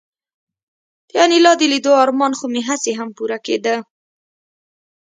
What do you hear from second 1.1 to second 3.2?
انیلا د لیدو ارمان خو مې هسې هم